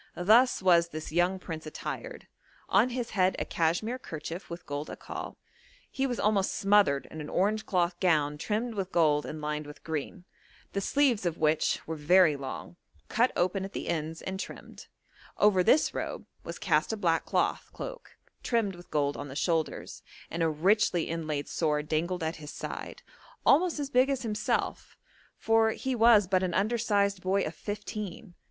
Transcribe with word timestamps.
Thus 0.17 0.63
was 0.63 0.87
this 0.87 1.11
young 1.11 1.37
prince 1.37 1.67
attired: 1.67 2.25
on 2.67 2.89
his 2.89 3.11
head 3.11 3.35
a 3.37 3.45
cashmere 3.45 3.99
kerchief 3.99 4.49
with 4.49 4.65
gold 4.65 4.87
akkal; 4.89 5.35
he 5.91 6.07
was 6.07 6.19
almost 6.19 6.55
smothered 6.55 7.07
in 7.11 7.21
an 7.21 7.29
orange 7.29 7.67
cloth 7.67 7.99
gown 7.99 8.39
trimmed 8.39 8.73
with 8.73 8.91
gold 8.91 9.27
and 9.27 9.39
lined 9.41 9.67
with 9.67 9.83
green, 9.83 10.25
the 10.73 10.81
sleeves 10.81 11.23
of 11.23 11.37
which 11.37 11.85
were 11.85 11.95
very 11.95 12.35
long, 12.35 12.77
cut 13.09 13.31
open 13.35 13.63
at 13.63 13.73
the 13.73 13.89
ends 13.89 14.23
and 14.23 14.39
trimmed; 14.39 14.87
over 15.37 15.61
this 15.63 15.93
robe 15.93 16.25
was 16.43 16.57
cast 16.57 16.91
a 16.91 16.97
black 16.97 17.23
cloth 17.23 17.69
cloak 17.71 18.17
trimmed 18.41 18.73
with 18.75 18.89
gold 18.89 19.15
on 19.15 19.27
the 19.27 19.35
shoulders, 19.35 20.01
and 20.31 20.41
a 20.41 20.49
richly 20.49 21.03
inlaid 21.03 21.47
sword 21.47 21.87
dangled 21.87 22.23
at 22.23 22.37
his 22.37 22.49
side, 22.49 23.03
almost 23.45 23.77
as 23.77 23.91
big 23.91 24.09
as 24.09 24.23
himself, 24.23 24.97
for 25.37 25.69
he 25.73 25.93
was 25.93 26.25
but 26.27 26.41
an 26.41 26.55
undersized 26.55 27.21
boy 27.21 27.43
of 27.43 27.53
fifteen. 27.53 28.33